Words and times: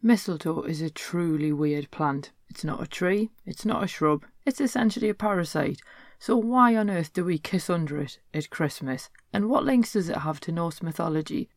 Mistletoe 0.00 0.62
is 0.62 0.80
a 0.80 0.90
truly 0.90 1.52
weird 1.52 1.90
plant. 1.90 2.30
It's 2.48 2.62
not 2.62 2.80
a 2.80 2.86
tree, 2.86 3.30
it's 3.44 3.64
not 3.64 3.82
a 3.82 3.88
shrub, 3.88 4.24
it's 4.46 4.60
essentially 4.60 5.08
a 5.08 5.14
parasite. 5.14 5.80
So, 6.20 6.36
why 6.36 6.76
on 6.76 6.88
earth 6.88 7.12
do 7.12 7.24
we 7.24 7.36
kiss 7.36 7.68
under 7.68 8.00
it 8.00 8.20
at 8.32 8.48
Christmas? 8.48 9.10
And 9.32 9.50
what 9.50 9.64
links 9.64 9.94
does 9.94 10.08
it 10.08 10.18
have 10.18 10.38
to 10.42 10.52
Norse 10.52 10.82
mythology? 10.82 11.48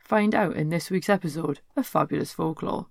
Find 0.00 0.34
out 0.34 0.56
in 0.56 0.70
this 0.70 0.90
week's 0.90 1.08
episode 1.08 1.60
of 1.76 1.86
Fabulous 1.86 2.32
Folklore. 2.32 2.88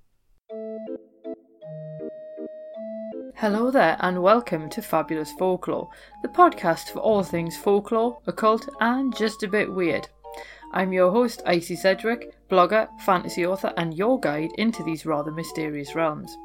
Hello 3.35 3.71
there, 3.71 3.97
and 3.99 4.23
welcome 4.23 4.69
to 4.69 4.81
Fabulous 4.81 5.33
Folklore, 5.33 5.89
the 6.21 6.29
podcast 6.29 6.93
for 6.93 6.99
all 6.99 7.23
things 7.23 7.57
folklore, 7.57 8.21
occult, 8.25 8.69
and 8.79 9.13
just 9.17 9.43
a 9.43 9.49
bit 9.49 9.73
weird. 9.73 10.07
I'm 10.75 10.91
your 10.91 11.11
host, 11.11 11.43
Icy 11.45 11.75
Sedgwick, 11.75 12.33
blogger, 12.49 12.87
fantasy 13.01 13.45
author, 13.45 13.71
and 13.77 13.93
your 13.93 14.19
guide 14.19 14.49
into 14.57 14.83
these 14.83 15.05
rather 15.05 15.31
mysterious 15.31 15.93
realms. 15.93 16.35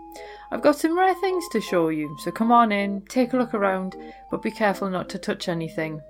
I've 0.51 0.61
got 0.61 0.77
some 0.77 0.99
rare 0.99 1.15
things 1.15 1.49
to 1.53 1.63
show 1.63 1.89
you, 1.89 2.15
so 2.21 2.31
come 2.31 2.53
on 2.53 2.71
in, 2.71 3.01
take 3.09 3.33
a 3.33 3.39
look 3.39 3.55
around, 3.55 3.97
but 4.31 4.43
be 4.43 4.51
careful 4.51 4.91
not 4.91 5.09
to 5.11 5.19
touch 5.19 5.49
anything. 5.49 6.03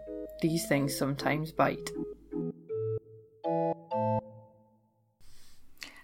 These 0.43 0.67
things 0.67 0.97
sometimes 0.97 1.53
bite. 1.53 1.91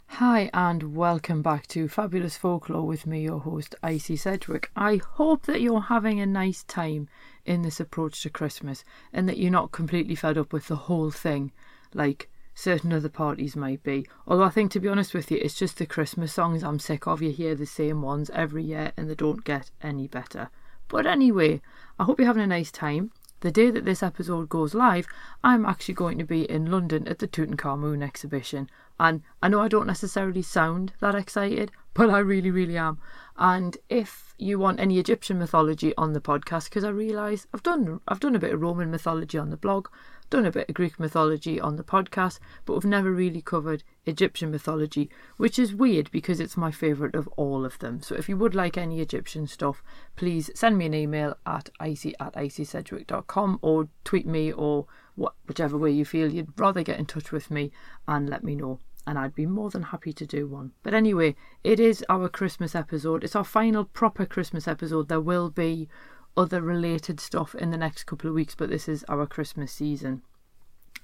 Hi, 0.06 0.50
and 0.54 0.94
welcome 0.94 1.42
back 1.42 1.66
to 1.68 1.88
Fabulous 1.88 2.36
Folklore 2.36 2.86
with 2.86 3.08
me, 3.08 3.22
your 3.22 3.40
host, 3.40 3.74
Icy 3.82 4.14
Sedgwick. 4.14 4.70
I 4.76 5.00
hope 5.14 5.46
that 5.46 5.60
you're 5.60 5.80
having 5.80 6.20
a 6.20 6.26
nice 6.26 6.62
time 6.62 7.08
in 7.44 7.62
this 7.62 7.80
approach 7.80 8.22
to 8.22 8.30
Christmas 8.30 8.84
and 9.12 9.28
that 9.28 9.38
you're 9.38 9.50
not 9.50 9.72
completely 9.72 10.14
fed 10.14 10.38
up 10.38 10.52
with 10.52 10.68
the 10.68 10.76
whole 10.76 11.10
thing 11.10 11.50
like 11.94 12.28
certain 12.54 12.92
other 12.92 13.08
parties 13.08 13.56
might 13.56 13.82
be. 13.82 14.06
Although 14.26 14.44
I 14.44 14.50
think, 14.50 14.70
to 14.72 14.80
be 14.80 14.88
honest 14.88 15.14
with 15.14 15.30
you, 15.30 15.38
it's 15.38 15.54
just 15.54 15.78
the 15.78 15.86
Christmas 15.86 16.32
songs 16.32 16.62
I'm 16.62 16.78
sick 16.78 17.06
of. 17.06 17.22
You 17.22 17.30
hear 17.30 17.54
the 17.54 17.66
same 17.66 18.02
ones 18.02 18.30
every 18.30 18.62
year 18.62 18.92
and 18.96 19.08
they 19.08 19.14
don't 19.14 19.44
get 19.44 19.70
any 19.82 20.06
better. 20.06 20.50
But 20.88 21.06
anyway, 21.06 21.60
I 21.98 22.04
hope 22.04 22.18
you're 22.18 22.26
having 22.26 22.42
a 22.42 22.46
nice 22.46 22.70
time. 22.70 23.10
The 23.40 23.50
day 23.50 23.70
that 23.70 23.84
this 23.84 24.02
episode 24.02 24.48
goes 24.48 24.74
live, 24.74 25.06
I'm 25.42 25.66
actually 25.66 25.94
going 25.94 26.18
to 26.18 26.24
be 26.24 26.50
in 26.50 26.70
London 26.70 27.06
at 27.08 27.18
the 27.18 27.28
Tutankhamun 27.28 28.02
exhibition. 28.02 28.70
And 28.98 29.22
I 29.42 29.48
know 29.48 29.60
I 29.60 29.68
don't 29.68 29.86
necessarily 29.86 30.42
sound 30.42 30.92
that 31.00 31.14
excited, 31.14 31.70
but 31.94 32.10
I 32.10 32.18
really, 32.18 32.50
really 32.50 32.76
am. 32.76 32.98
And 33.36 33.76
if 33.88 34.34
you 34.38 34.58
want 34.58 34.78
any 34.78 34.98
Egyptian 34.98 35.38
mythology 35.38 35.94
on 35.96 36.12
the 36.12 36.20
podcast, 36.20 36.64
because 36.64 36.84
I 36.84 36.90
realise 36.90 37.46
I've 37.52 37.62
done 37.62 38.00
I've 38.06 38.20
done 38.20 38.36
a 38.36 38.40
bit 38.40 38.52
of 38.52 38.60
Roman 38.60 38.90
mythology 38.90 39.38
on 39.38 39.50
the 39.50 39.56
blog, 39.56 39.88
done 40.30 40.46
a 40.46 40.52
bit 40.52 40.68
of 40.68 40.74
Greek 40.74 40.98
mythology 41.00 41.60
on 41.60 41.76
the 41.76 41.84
podcast, 41.84 42.38
but 42.64 42.74
we've 42.74 42.84
never 42.84 43.12
really 43.12 43.40
covered 43.40 43.82
Egyptian 44.06 44.50
mythology, 44.50 45.10
which 45.36 45.58
is 45.58 45.74
weird 45.74 46.10
because 46.10 46.40
it's 46.40 46.56
my 46.56 46.70
favourite 46.70 47.14
of 47.14 47.28
all 47.36 47.64
of 47.64 47.78
them. 47.78 48.02
So 48.02 48.14
if 48.14 48.28
you 48.28 48.36
would 48.36 48.54
like 48.54 48.76
any 48.76 49.00
Egyptian 49.00 49.46
stuff, 49.46 49.82
please 50.16 50.50
send 50.54 50.78
me 50.78 50.86
an 50.86 50.94
email 50.94 51.36
at 51.46 51.70
icy 51.80 52.14
at 52.20 52.34
icysedgwick.com 52.34 53.58
or 53.62 53.88
tweet 54.04 54.26
me 54.26 54.52
or 54.52 54.86
what, 55.14 55.34
whichever 55.46 55.78
way 55.78 55.90
you 55.90 56.04
feel 56.04 56.32
you'd 56.32 56.58
rather 56.58 56.82
get 56.82 56.98
in 56.98 57.06
touch 57.06 57.32
with 57.32 57.50
me 57.50 57.70
and 58.06 58.28
let 58.28 58.44
me 58.44 58.54
know. 58.54 58.80
And 59.06 59.18
I'd 59.18 59.34
be 59.34 59.46
more 59.46 59.70
than 59.70 59.82
happy 59.82 60.12
to 60.14 60.26
do 60.26 60.46
one. 60.46 60.72
But 60.82 60.94
anyway, 60.94 61.36
it 61.62 61.78
is 61.78 62.04
our 62.08 62.28
Christmas 62.28 62.74
episode. 62.74 63.22
It's 63.22 63.36
our 63.36 63.44
final 63.44 63.84
proper 63.84 64.24
Christmas 64.24 64.66
episode. 64.66 65.08
There 65.08 65.20
will 65.20 65.50
be 65.50 65.88
other 66.36 66.62
related 66.62 67.20
stuff 67.20 67.54
in 67.54 67.70
the 67.70 67.76
next 67.76 68.04
couple 68.04 68.28
of 68.28 68.34
weeks, 68.34 68.54
but 68.54 68.70
this 68.70 68.88
is 68.88 69.04
our 69.08 69.26
Christmas 69.26 69.72
season. 69.72 70.22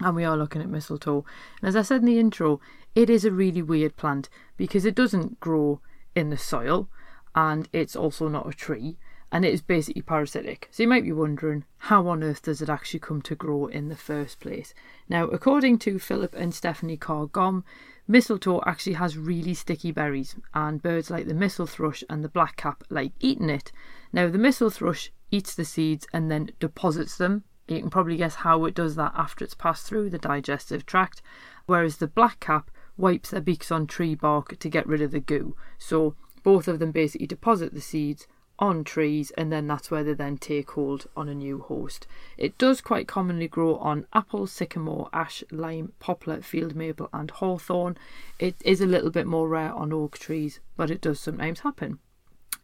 And 0.01 0.17
we 0.17 0.25
are 0.25 0.37
looking 0.37 0.62
at 0.62 0.69
mistletoe. 0.69 1.27
And 1.61 1.69
as 1.69 1.77
I 1.77 1.83
said 1.83 2.01
in 2.01 2.06
the 2.06 2.19
intro, 2.19 2.61
it 2.95 3.11
is 3.11 3.25
a 3.25 3.31
really 3.31 3.62
weird 3.62 3.97
plant 3.97 4.31
because 4.56 4.87
it 4.87 4.95
doesn't 4.95 5.41
grow 5.41 5.81
in 6.15 6.31
the 6.31 6.39
soil 6.39 6.89
and 7.34 7.69
it's 7.73 7.95
also 7.95 8.28
not 8.28 8.48
a 8.48 8.53
tree 8.53 8.97
and 9.33 9.45
it 9.45 9.55
is 9.55 9.62
basically 9.62 10.03
parasitic. 10.03 10.69
So 10.70 10.83
you 10.83 10.89
might 10.89 11.05
be 11.05 11.12
wondering 11.12 11.64
how 11.78 12.09
on 12.09 12.23
earth 12.23 12.42
does 12.42 12.60
it 12.60 12.69
actually 12.69 13.00
come 13.00 13.22
to 13.22 13.34
grow 13.34 13.66
in 13.66 13.88
the 13.88 13.97
first 13.97 14.41
place? 14.41 14.75
Now, 15.09 15.25
according 15.25 15.78
to 15.81 15.99
Philip 15.99 16.34
and 16.34 16.53
Stephanie 16.53 16.97
Carr 16.97 17.27
Gomm, 17.27 17.62
mistletoe 18.09 18.62
actually 18.66 18.94
has 18.94 19.16
really 19.16 19.54
sticky 19.54 19.93
berries, 19.93 20.34
and 20.53 20.82
birds 20.82 21.10
like 21.10 21.27
the 21.27 21.34
mistle 21.34 21.66
thrush 21.66 22.03
and 22.10 22.25
the 22.25 22.28
blackcap 22.28 22.82
like 22.91 23.12
eating 23.21 23.50
it. 23.50 23.71
Now, 24.12 24.28
the 24.28 24.38
mistle 24.38 24.71
thrush 24.71 25.12
eats 25.31 25.54
the 25.54 25.65
seeds 25.65 26.09
and 26.12 26.31
then 26.31 26.50
deposits 26.59 27.16
them. 27.16 27.44
You 27.69 27.78
can 27.78 27.91
probably 27.91 28.16
guess 28.16 28.37
how 28.37 28.65
it 28.65 28.75
does 28.75 28.97
that 28.97 29.12
after 29.16 29.44
it's 29.44 29.54
passed 29.54 29.87
through 29.87 30.10
the 30.10 30.19
digestive 30.19 30.84
tract, 30.87 31.22
whereas 31.66 31.99
the 31.99 32.09
blackcap 32.09 32.65
wipes 32.97 33.31
their 33.31 33.41
beaks 33.41 33.71
on 33.71 33.87
tree 33.87 34.16
bark 34.16 34.59
to 34.59 34.69
get 34.69 34.88
rid 34.88 35.00
of 35.00 35.12
the 35.12 35.21
goo. 35.21 35.54
So 35.78 36.16
both 36.43 36.66
of 36.66 36.81
them 36.81 36.91
basically 36.91 37.28
deposit 37.28 37.72
the 37.72 37.81
seeds 37.81 38.27
on 38.60 38.84
trees 38.84 39.32
and 39.32 39.50
then 39.50 39.66
that's 39.66 39.91
where 39.91 40.04
they 40.04 40.12
then 40.12 40.37
take 40.37 40.71
hold 40.72 41.06
on 41.16 41.28
a 41.28 41.34
new 41.34 41.60
host. 41.60 42.06
It 42.37 42.59
does 42.59 42.81
quite 42.81 43.09
commonly 43.09 43.48
grow 43.48 43.76
on 43.76 44.06
apple, 44.12 44.47
sycamore, 44.47 45.09
ash, 45.12 45.43
lime, 45.50 45.93
poplar, 45.98 46.43
field 46.43 46.76
maple 46.76 47.09
and 47.12 47.31
hawthorn. 47.31 47.97
It 48.38 48.56
is 48.65 48.81
a 48.81 48.87
little 48.87 49.10
bit 49.10 49.26
more 49.26 49.48
rare 49.48 49.72
on 49.72 49.93
oak 49.93 50.19
trees, 50.19 50.60
but 50.76 50.91
it 50.91 51.00
does 51.00 51.19
sometimes 51.19 51.60
happen. 51.60 51.98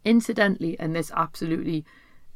Incidentally, 0.04 0.78
and 0.78 0.94
this 0.94 1.10
absolutely 1.16 1.84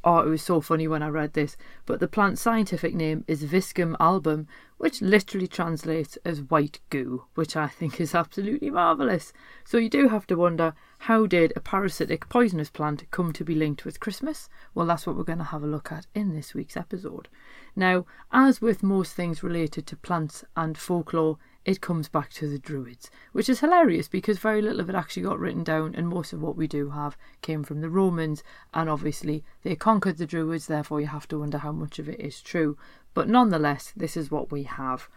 Oh, 0.03 0.21
it 0.21 0.29
was 0.29 0.43
so 0.43 0.63
funny 0.63 0.89
when 0.89 1.03
I 1.03 1.09
read 1.09 1.35
this, 1.35 1.59
but 1.85 2.01
the 2.01 2.09
plant's 2.09 2.41
scientific 2.41 2.95
name 2.95 3.23
is 3.29 3.45
Viscum 3.45 3.97
album, 4.01 4.49
which 4.79 5.03
literally 5.03 5.47
translates 5.47 6.17
as 6.25 6.41
white 6.41 6.81
goo, 6.89 7.25
which 7.35 7.55
I 7.55 7.69
think 7.69 8.01
is 8.01 8.15
absolutely 8.15 8.71
marvellous. 8.71 9.35
So 9.63 9.77
you 9.77 9.91
do 9.91 10.09
have 10.09 10.27
to 10.29 10.37
wonder 10.37 10.73
how 11.01 11.27
did 11.27 11.53
a 11.55 11.61
parasitic 11.61 12.31
poisonous 12.31 12.71
plant 12.71 13.11
come 13.11 13.35
to 13.35 13.45
be 13.45 13.55
linked 13.55 13.85
with 13.85 14.01
Christmas? 14.01 14.49
Well, 14.75 14.87
that's 14.87 15.07
what 15.07 15.17
we're 15.17 15.25
going 15.25 15.37
to 15.37 15.45
have 15.45 15.63
a 15.63 15.67
look 15.67 15.93
at 15.93 16.07
in 16.15 16.35
this 16.35 16.55
week's 16.55 16.79
episode. 16.79 17.29
Now, 17.77 18.07
as 18.33 18.63
with 18.63 18.83
most 18.83 19.13
things 19.13 19.43
related 19.43 19.87
to 19.89 19.97
plants 19.99 20.45
and 20.57 20.79
folklore, 20.79 21.37
it 21.65 21.83
comes 21.83 22.09
back 22.09 22.31
to 22.31 22.49
the 22.49 22.59
Druids, 22.59 23.11
which 23.33 23.49
is 23.49 23.61
hilarious 23.61 24.09
because 24.09 24.39
very 24.39 24.63
little 24.63 24.81
of 24.81 24.89
it 24.89 24.95
actually 24.95 25.25
got 25.25 25.39
written 25.39 25.63
down, 25.63 25.95
and 25.95 26.09
most 26.09 26.33
of 26.33 26.41
what 26.41 26.57
we 26.57 26.67
do 26.67 26.91
have 26.91 27.19
came 27.43 27.63
from 27.63 27.83
the 27.83 27.91
Romans, 27.91 28.43
and 28.73 28.89
obviously 28.89 29.45
they 29.63 29.77
conquered 29.77 30.17
the 30.17 30.27
Druids, 30.27 30.67
therefore 30.67 31.03
you 31.03 31.09
have 31.09 31.29
to 31.29 31.39
wonder 31.39 31.59
how 31.59 31.73
much 31.73 31.99
of 31.99 32.09
it 32.09 32.19
is 32.19 32.41
true. 32.41 32.79
But 33.13 33.29
nonetheless, 33.29 33.93
this 33.95 34.17
is 34.17 34.31
what 34.31 34.51
we 34.51 34.63
have. 34.63 35.09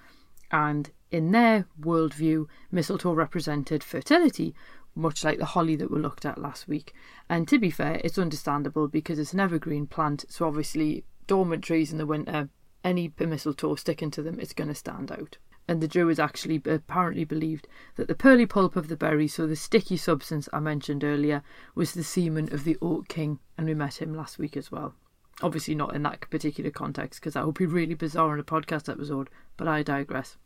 And 0.51 0.91
in 1.11 1.31
their 1.31 1.65
worldview, 1.79 2.47
mistletoe 2.71 3.13
represented 3.13 3.81
fertility, 3.81 4.53
much 4.95 5.23
like 5.23 5.39
the 5.39 5.45
holly 5.45 5.77
that 5.77 5.89
we 5.89 5.99
looked 5.99 6.25
at 6.25 6.37
last 6.37 6.67
week. 6.67 6.93
And 7.29 7.47
to 7.47 7.57
be 7.57 7.69
fair, 7.69 8.01
it's 8.03 8.19
understandable 8.19 8.89
because 8.89 9.17
it's 9.17 9.33
an 9.33 9.39
evergreen 9.39 9.87
plant, 9.87 10.25
so 10.27 10.45
obviously 10.45 11.05
dormant 11.25 11.63
trees 11.63 11.93
in 11.93 11.97
the 11.97 12.05
winter, 12.05 12.49
any 12.83 13.13
mistletoe 13.17 13.75
sticking 13.75 14.11
to 14.11 14.21
them, 14.21 14.41
it's 14.41 14.53
going 14.53 14.67
to 14.67 14.75
stand 14.75 15.09
out 15.09 15.37
and 15.67 15.81
the 15.81 15.87
Druids 15.87 16.19
actually 16.19 16.61
apparently 16.65 17.23
believed 17.23 17.67
that 17.95 18.07
the 18.07 18.15
pearly 18.15 18.45
pulp 18.45 18.75
of 18.75 18.87
the 18.87 18.97
berry, 18.97 19.27
so 19.27 19.47
the 19.47 19.55
sticky 19.55 19.97
substance 19.97 20.49
I 20.51 20.59
mentioned 20.59 21.03
earlier, 21.03 21.41
was 21.73 21.93
the 21.93 22.03
semen 22.03 22.53
of 22.53 22.63
the 22.63 22.77
Oak 22.81 23.07
King, 23.07 23.39
and 23.57 23.67
we 23.67 23.73
met 23.73 24.01
him 24.01 24.13
last 24.13 24.37
week 24.37 24.57
as 24.57 24.71
well. 24.71 24.93
Obviously, 25.41 25.73
not 25.73 25.95
in 25.95 26.03
that 26.03 26.29
particular 26.29 26.69
context, 26.69 27.19
because 27.19 27.33
that 27.33 27.45
would 27.45 27.55
be 27.55 27.65
really 27.65 27.93
bizarre 27.95 28.33
in 28.33 28.39
a 28.39 28.43
podcast 28.43 28.91
episode, 28.91 29.29
but 29.57 29.67
I 29.67 29.83
digress. 29.83 30.37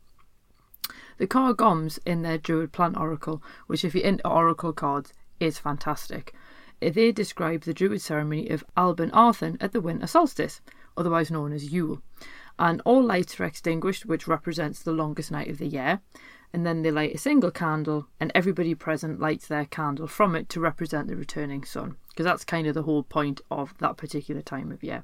The 1.18 1.28
Carr 1.28 1.54
Gomms 1.54 2.00
in 2.06 2.22
their 2.22 2.38
Druid 2.38 2.72
Plant 2.72 2.96
Oracle, 2.96 3.42
which, 3.66 3.84
if 3.84 3.96
you're 3.96 4.04
into 4.04 4.28
Oracle 4.28 4.72
cards, 4.72 5.14
is 5.40 5.58
fantastic. 5.58 6.34
Eh, 6.82 6.92
they 6.92 7.12
describe 7.12 7.64
the 7.64 7.74
Druid 7.74 8.02
ceremony 8.02 8.50
of 8.50 8.64
Alban 8.78 9.12
Arthan 9.12 9.58
at 9.60 9.72
the 9.72 9.82
winter 9.82 10.08
solstice, 10.08 10.62
otherwise 10.96 11.32
known 11.32 11.52
as 11.52 11.74
Yule 11.74 12.02
and 12.60 12.82
all 12.86 13.04
lights 13.04 13.40
are 13.40 13.46
extinguished, 13.46 14.06
which 14.06 14.28
represents 14.28 14.82
the 14.82 14.92
longest 14.92 15.32
night 15.32 15.50
of 15.50 15.58
the 15.58 15.68
year. 15.68 16.02
And 16.54 16.66
then 16.66 16.82
they 16.82 16.92
light 16.92 17.14
a 17.14 17.18
single 17.18 17.52
candle, 17.52 18.08
and 18.20 18.32
everybody 18.34 18.74
present 18.74 19.20
lights 19.20 19.48
their 19.48 19.66
candle 19.66 20.08
from 20.08 20.36
it 20.36 20.48
to 20.50 20.62
represent 20.62 21.08
the 21.08 21.18
returning 21.18 21.64
sun, 21.64 21.98
because 22.10 22.24
that's 22.24 22.46
kind 22.46 22.68
of 22.68 22.74
the 22.74 22.84
whole 22.84 23.04
point 23.04 23.42
of 23.52 23.78
that 23.80 23.98
particular 23.98 24.42
time 24.42 24.72
of 24.72 24.84
year. 24.84 25.04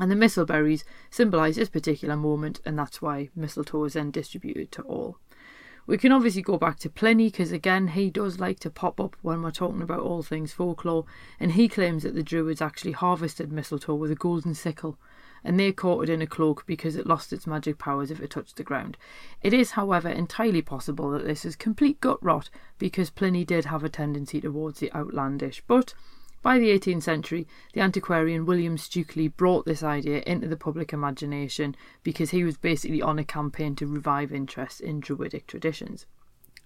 And 0.00 0.10
the 0.10 0.16
mistleberries 0.16 0.84
symbolise 1.10 1.56
this 1.56 1.68
particular 1.68 2.16
moment, 2.16 2.62
and 2.64 2.78
that's 2.78 3.02
why 3.02 3.28
mistletoe 3.36 3.84
is 3.84 3.92
then 3.92 4.10
distributed 4.10 4.72
to 4.72 4.82
all. 4.82 5.18
We 5.86 5.98
can 5.98 6.12
obviously 6.12 6.42
go 6.42 6.56
back 6.56 6.78
to 6.78 6.88
Pliny 6.88 7.26
because, 7.26 7.52
again, 7.52 7.88
he 7.88 8.08
does 8.08 8.40
like 8.40 8.60
to 8.60 8.70
pop 8.70 9.00
up 9.00 9.16
when 9.20 9.42
we're 9.42 9.50
talking 9.50 9.82
about 9.82 10.00
all 10.00 10.22
things 10.22 10.52
folklore, 10.52 11.04
and 11.38 11.52
he 11.52 11.68
claims 11.68 12.04
that 12.04 12.14
the 12.14 12.22
Druids 12.22 12.62
actually 12.62 12.92
harvested 12.92 13.52
mistletoe 13.52 13.94
with 13.94 14.10
a 14.10 14.16
golden 14.16 14.54
sickle 14.54 14.98
and 15.44 15.58
they 15.58 15.72
caught 15.72 16.08
in 16.08 16.22
a 16.22 16.26
cloak 16.26 16.64
because 16.66 16.96
it 16.96 17.06
lost 17.06 17.32
its 17.32 17.46
magic 17.46 17.78
powers 17.78 18.10
if 18.10 18.20
it 18.20 18.30
touched 18.30 18.56
the 18.56 18.62
ground. 18.62 18.96
It 19.42 19.52
is, 19.52 19.72
however, 19.72 20.08
entirely 20.08 20.62
possible 20.62 21.10
that 21.10 21.24
this 21.24 21.44
is 21.44 21.56
complete 21.56 22.00
gut 22.00 22.22
rot 22.22 22.50
because 22.78 23.10
Pliny 23.10 23.44
did 23.44 23.66
have 23.66 23.84
a 23.84 23.88
tendency 23.88 24.40
towards 24.40 24.80
the 24.80 24.92
outlandish, 24.92 25.62
but 25.66 25.94
by 26.42 26.58
the 26.58 26.76
18th 26.76 27.04
century, 27.04 27.46
the 27.72 27.80
antiquarian 27.80 28.44
William 28.44 28.76
Stukeley 28.76 29.28
brought 29.28 29.64
this 29.64 29.84
idea 29.84 30.22
into 30.26 30.48
the 30.48 30.56
public 30.56 30.92
imagination 30.92 31.76
because 32.02 32.30
he 32.30 32.42
was 32.42 32.56
basically 32.56 33.00
on 33.00 33.18
a 33.18 33.24
campaign 33.24 33.76
to 33.76 33.86
revive 33.86 34.32
interest 34.32 34.80
in 34.80 34.98
Druidic 34.98 35.46
traditions. 35.46 36.04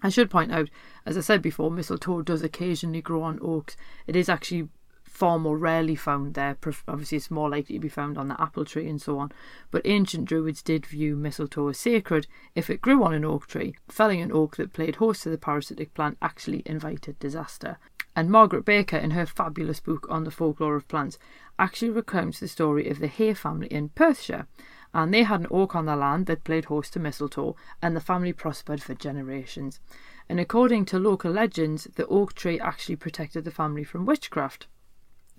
I 0.02 0.08
should 0.08 0.30
point 0.30 0.52
out, 0.52 0.70
as 1.04 1.16
I 1.16 1.20
said 1.20 1.42
before, 1.42 1.70
mistletoe 1.70 2.22
does 2.22 2.42
occasionally 2.42 3.02
grow 3.02 3.22
on 3.22 3.38
oaks. 3.42 3.76
It 4.06 4.16
is 4.16 4.28
actually 4.28 4.68
far 5.16 5.38
more 5.38 5.56
rarely 5.56 5.96
found 5.96 6.34
there. 6.34 6.58
Obviously, 6.86 7.16
it's 7.16 7.30
more 7.30 7.48
likely 7.48 7.76
to 7.76 7.80
be 7.80 7.88
found 7.88 8.18
on 8.18 8.28
the 8.28 8.38
apple 8.38 8.66
tree 8.66 8.86
and 8.86 9.00
so 9.00 9.18
on. 9.18 9.32
But 9.70 9.86
ancient 9.86 10.26
Druids 10.26 10.62
did 10.62 10.84
view 10.84 11.16
mistletoe 11.16 11.68
as 11.68 11.78
sacred 11.78 12.26
if 12.54 12.68
it 12.68 12.82
grew 12.82 13.02
on 13.02 13.14
an 13.14 13.24
oak 13.24 13.46
tree. 13.46 13.76
Felling 13.88 14.20
an 14.20 14.30
oak 14.30 14.56
that 14.56 14.74
played 14.74 14.96
host 14.96 15.22
to 15.22 15.30
the 15.30 15.38
parasitic 15.38 15.94
plant 15.94 16.18
actually 16.20 16.62
invited 16.66 17.18
disaster. 17.18 17.78
And 18.14 18.30
Margaret 18.30 18.66
Baker, 18.66 18.98
in 18.98 19.12
her 19.12 19.24
fabulous 19.24 19.80
book 19.80 20.06
on 20.10 20.24
the 20.24 20.30
folklore 20.30 20.76
of 20.76 20.86
plants, 20.86 21.18
actually 21.58 21.92
recounts 21.92 22.38
the 22.38 22.46
story 22.46 22.86
of 22.90 22.98
the 22.98 23.08
Hay 23.08 23.32
family 23.32 23.68
in 23.68 23.88
Perthshire. 23.88 24.46
And 24.92 25.14
they 25.14 25.22
had 25.22 25.40
an 25.40 25.46
oak 25.50 25.74
on 25.74 25.86
their 25.86 25.96
land 25.96 26.26
that 26.26 26.44
played 26.44 26.66
host 26.66 26.92
to 26.92 27.00
mistletoe, 27.00 27.56
and 27.80 27.96
the 27.96 28.00
family 28.02 28.34
prospered 28.34 28.82
for 28.82 28.94
generations. 28.94 29.80
And 30.28 30.38
according 30.38 30.84
to 30.86 30.98
local 30.98 31.32
legends, 31.32 31.88
the 31.96 32.06
oak 32.06 32.34
tree 32.34 32.60
actually 32.60 32.96
protected 32.96 33.44
the 33.44 33.50
family 33.50 33.82
from 33.82 34.04
witchcraft 34.04 34.66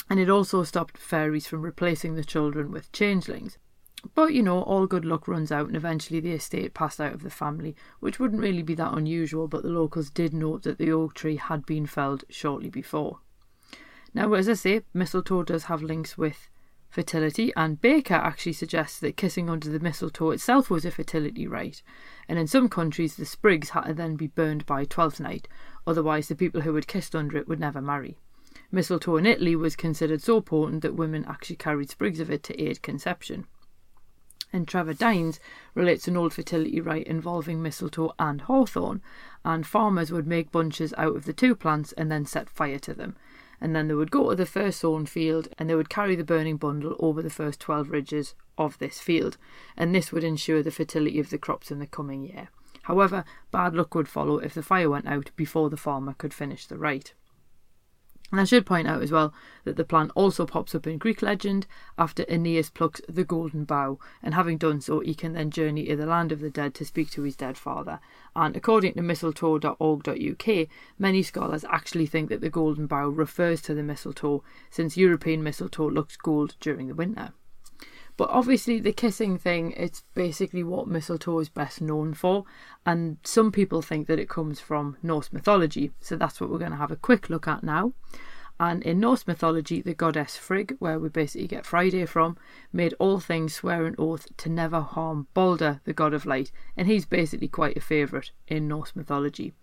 and 0.09 0.19
it 0.19 0.29
also 0.29 0.63
stopped 0.63 0.97
fairies 0.97 1.47
from 1.47 1.61
replacing 1.61 2.15
the 2.15 2.23
children 2.23 2.71
with 2.71 2.91
changelings. 2.91 3.57
But 4.13 4.33
you 4.33 4.43
know, 4.43 4.61
all 4.61 4.87
good 4.87 5.05
luck 5.05 5.27
runs 5.27 5.51
out, 5.51 5.67
and 5.67 5.75
eventually 5.75 6.19
the 6.19 6.31
estate 6.31 6.73
passed 6.73 7.01
out 7.01 7.13
of 7.13 7.23
the 7.23 7.29
family, 7.29 7.75
which 7.99 8.19
wouldn't 8.19 8.41
really 8.41 8.61
be 8.61 8.75
that 8.75 8.93
unusual, 8.93 9.47
but 9.47 9.63
the 9.63 9.69
locals 9.69 10.09
did 10.09 10.33
note 10.33 10.63
that 10.63 10.77
the 10.77 10.91
oak 10.91 11.15
tree 11.15 11.35
had 11.37 11.65
been 11.65 11.85
felled 11.85 12.23
shortly 12.29 12.69
before. 12.69 13.19
Now, 14.13 14.33
as 14.33 14.47
I 14.47 14.53
say, 14.53 14.81
mistletoe 14.93 15.43
does 15.43 15.65
have 15.65 15.81
links 15.81 16.17
with 16.17 16.49
fertility, 16.89 17.51
and 17.55 17.81
Baker 17.81 18.13
actually 18.13 18.53
suggests 18.53 18.99
that 18.99 19.17
kissing 19.17 19.49
under 19.49 19.69
the 19.69 19.79
mistletoe 19.79 20.29
itself 20.31 20.69
was 20.69 20.85
a 20.85 20.91
fertility 20.91 21.47
rite, 21.47 21.81
and 22.29 22.39
in 22.39 22.47
some 22.47 22.69
countries 22.69 23.15
the 23.15 23.25
sprigs 23.25 23.71
had 23.71 23.85
to 23.85 23.93
then 23.93 24.15
be 24.15 24.27
burned 24.27 24.65
by 24.65 24.85
Twelfth 24.85 25.19
Night, 25.19 25.47
otherwise 25.85 26.27
the 26.27 26.35
people 26.35 26.61
who 26.61 26.75
had 26.75 26.87
kissed 26.87 27.15
under 27.15 27.35
it 27.37 27.47
would 27.47 27.59
never 27.59 27.81
marry. 27.81 28.17
Mistletoe 28.69 29.15
in 29.15 29.25
Italy 29.25 29.55
was 29.55 29.77
considered 29.77 30.21
so 30.21 30.41
potent 30.41 30.81
that 30.81 30.95
women 30.95 31.23
actually 31.25 31.55
carried 31.55 31.89
sprigs 31.89 32.19
of 32.19 32.29
it 32.29 32.43
to 32.43 32.61
aid 32.61 32.81
conception. 32.81 33.47
And 34.51 34.67
Trevor 34.67 34.93
Dines 34.93 35.39
relates 35.73 36.07
an 36.07 36.17
old 36.17 36.33
fertility 36.33 36.81
rite 36.81 37.07
involving 37.07 37.61
mistletoe 37.61 38.13
and 38.19 38.41
hawthorn, 38.41 39.01
and 39.45 39.65
farmers 39.65 40.11
would 40.11 40.27
make 40.27 40.51
bunches 40.51 40.93
out 40.97 41.15
of 41.15 41.25
the 41.25 41.33
two 41.33 41.55
plants 41.55 41.93
and 41.93 42.11
then 42.11 42.25
set 42.25 42.49
fire 42.49 42.79
to 42.79 42.93
them. 42.93 43.15
And 43.59 43.75
then 43.75 43.87
they 43.87 43.93
would 43.93 44.11
go 44.11 44.29
to 44.29 44.35
the 44.35 44.45
first 44.45 44.81
sown 44.81 45.05
field 45.05 45.47
and 45.57 45.69
they 45.69 45.75
would 45.75 45.89
carry 45.89 46.15
the 46.15 46.23
burning 46.23 46.57
bundle 46.57 46.95
over 46.99 47.21
the 47.21 47.29
first 47.29 47.59
12 47.59 47.89
ridges 47.89 48.35
of 48.57 48.77
this 48.79 48.99
field, 48.99 49.37
and 49.75 49.93
this 49.93 50.11
would 50.11 50.23
ensure 50.23 50.61
the 50.61 50.71
fertility 50.71 51.19
of 51.19 51.29
the 51.29 51.37
crops 51.37 51.71
in 51.71 51.79
the 51.79 51.87
coming 51.87 52.23
year. 52.23 52.49
However, 52.83 53.25
bad 53.51 53.73
luck 53.75 53.95
would 53.95 54.07
follow 54.07 54.37
if 54.37 54.53
the 54.53 54.63
fire 54.63 54.89
went 54.89 55.07
out 55.07 55.31
before 55.35 55.69
the 55.69 55.77
farmer 55.77 56.13
could 56.13 56.33
finish 56.33 56.67
the 56.67 56.77
rite. 56.77 57.13
And 58.29 58.41
I 58.41 58.43
should 58.43 58.65
point 58.65 58.89
out 58.89 59.01
as 59.01 59.11
well 59.11 59.33
that 59.63 59.77
the 59.77 59.85
plant 59.85 60.11
also 60.13 60.45
pops 60.45 60.75
up 60.75 60.85
in 60.85 60.97
Greek 60.97 61.21
legend 61.21 61.65
after 61.97 62.25
Aeneas 62.27 62.69
plucks 62.69 63.01
the 63.07 63.23
golden 63.23 63.63
bough, 63.63 63.99
and 64.21 64.33
having 64.33 64.57
done 64.57 64.81
so, 64.81 64.99
he 64.99 65.15
can 65.15 65.31
then 65.31 65.49
journey 65.49 65.85
to 65.85 65.95
the 65.95 66.05
land 66.05 66.33
of 66.33 66.41
the 66.41 66.49
dead 66.49 66.73
to 66.75 66.85
speak 66.85 67.09
to 67.11 67.21
his 67.21 67.37
dead 67.37 67.57
father. 67.57 68.01
And 68.35 68.57
according 68.57 68.95
to 68.95 69.01
mistletoe.org.uk, 69.01 70.67
many 70.99 71.23
scholars 71.23 71.65
actually 71.69 72.05
think 72.05 72.27
that 72.29 72.41
the 72.41 72.49
golden 72.49 72.85
bough 72.85 73.07
refers 73.07 73.61
to 73.61 73.73
the 73.73 73.83
mistletoe, 73.83 74.43
since 74.69 74.97
European 74.97 75.41
mistletoe 75.41 75.89
looks 75.89 76.17
gold 76.17 76.55
during 76.59 76.89
the 76.89 76.95
winter. 76.95 77.31
But 78.17 78.31
obviously, 78.31 78.79
the 78.79 78.91
kissing 78.91 79.37
thing, 79.37 79.73
it's 79.77 80.03
basically 80.15 80.63
what 80.63 80.87
mistletoe 80.87 81.39
is 81.39 81.49
best 81.49 81.81
known 81.81 82.15
for. 82.15 82.45
And 82.83 83.17
some 83.23 83.51
people 83.51 83.83
think 83.83 84.07
that 84.07 84.19
it 84.19 84.27
comes 84.27 84.59
from 84.59 84.97
Norse 85.03 85.31
mythology. 85.31 85.91
So 86.01 86.15
that's 86.15 86.41
what 86.41 86.49
we're 86.49 86.57
going 86.57 86.71
to 86.71 86.77
have 86.77 86.91
a 86.91 86.95
quick 86.95 87.29
look 87.29 87.47
at 87.47 87.63
now. 87.63 87.93
And 88.59 88.81
in 88.81 88.99
Norse 88.99 89.27
mythology, 89.27 89.83
the 89.83 89.93
goddess 89.93 90.35
Frigg, 90.35 90.77
where 90.79 90.97
we 90.97 91.09
basically 91.09 91.47
get 91.47 91.63
Friday 91.63 92.07
from, 92.07 92.37
made 92.73 92.95
all 92.97 93.19
things 93.19 93.53
swear 93.53 93.85
an 93.85 93.93
oath 93.99 94.35
to 94.37 94.49
never 94.49 94.81
harm 94.81 95.27
Balder, 95.35 95.79
the 95.83 95.93
god 95.93 96.15
of 96.15 96.25
light. 96.25 96.51
And 96.75 96.87
he's 96.87 97.05
basically 97.05 97.49
quite 97.49 97.77
a 97.77 97.81
favourite 97.81 98.31
in 98.47 98.67
Norse 98.67 98.95
mythology. 98.95 99.53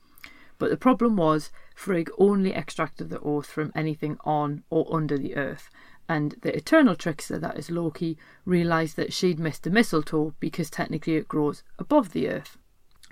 But 0.59 0.71
the 0.71 0.77
problem 0.77 1.17
was, 1.17 1.51
Frigg 1.75 2.09
only 2.19 2.55
extracted 2.55 3.11
the 3.11 3.19
oath 3.19 3.47
from 3.47 3.73
anything 3.75 4.17
on 4.25 4.63
or 4.71 4.87
under 4.95 5.19
the 5.19 5.35
earth 5.35 5.69
and 6.09 6.37
the 6.43 6.55
eternal 6.55 6.95
trickster, 6.95 7.39
that 7.39 7.59
is 7.59 7.71
Loki, 7.71 8.19
realised 8.45 8.97
that 8.97 9.13
she'd 9.13 9.39
missed 9.39 9.63
the 9.63 9.71
mistletoe 9.71 10.35
because 10.41 10.71
technically 10.71 11.17
it 11.17 11.29
grows 11.29 11.63
above 11.79 12.13
the 12.13 12.29
earth. 12.29 12.59